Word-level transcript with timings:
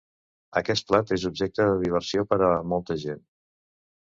Aquest 0.61 0.87
plat 0.91 1.13
és 1.17 1.25
objecte 1.31 1.67
de 1.73 1.75
diversió 1.83 2.25
per 2.33 2.41
a 2.47 2.49
molta 2.75 2.99
gent. 3.05 3.23